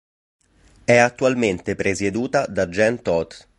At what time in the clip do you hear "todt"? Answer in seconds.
3.03-3.47